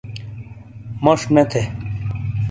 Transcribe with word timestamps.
موش 1.03 1.21
نے 1.33 1.43
تھے 1.51 1.63